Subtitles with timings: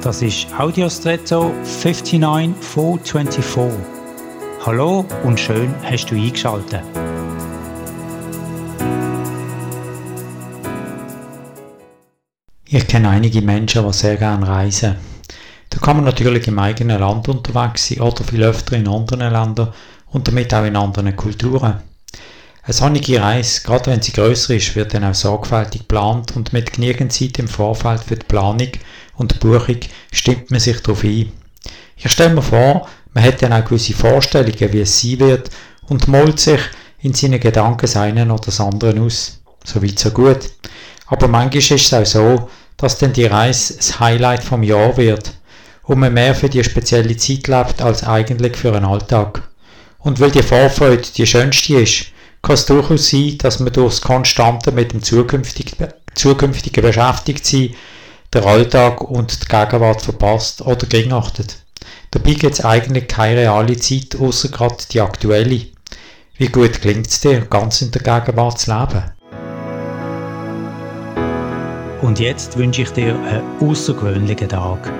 [0.00, 3.84] Das ist Audiostretto 59424.
[4.64, 6.84] Hallo und schön hast du eingeschaltet.
[12.64, 14.94] Ich kenne einige Menschen, die sehr gerne reisen.
[15.68, 19.72] Da kann man natürlich im eigenen Land unterwegs sein oder viel öfter in anderen Ländern
[20.12, 21.87] und damit auch in anderen Kulturen.
[22.68, 26.74] Eine sonnige Reise, gerade wenn sie grösser ist, wird dann auch sorgfältig geplant und mit
[26.74, 28.68] genügend Zeit im Vorfeld für die Planung
[29.16, 29.78] und Buchung
[30.12, 31.32] stimmt man sich darauf ein.
[31.96, 35.48] Ich stelle mir vor, man hat dann auch gewisse Vorstellungen, wie es sein wird
[35.88, 36.60] und malt sich
[37.00, 39.40] in seinen Gedanken das eine oder das andere aus.
[39.64, 40.50] So weit, so gut.
[41.06, 45.32] Aber manchmal ist es auch so, dass dann die Reise das Highlight vom Jahr wird
[45.84, 49.48] und man mehr für die spezielle Zeit lebt als eigentlich für einen Alltag.
[50.00, 54.00] Und weil die Vorfreude die schönste ist, kann es durchaus sein, dass man durch das
[54.02, 57.74] Konstante mit dem zukünftigen, zukünftigen Beschäftigtsein
[58.34, 61.64] den Alltag und die Gegenwart verpasst oder gegenachtet.
[62.10, 65.66] Dabei gibt es eigentlich keine reale Zeit, außer gerade die aktuelle.
[66.36, 69.04] Wie gut klingt es dir, ganz in der Gegenwart zu leben?
[72.00, 74.92] Und jetzt wünsche ich dir einen außergewöhnlichen Tag.